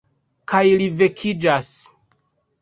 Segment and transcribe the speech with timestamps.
[0.53, 1.69] Kaj li vekiĝas.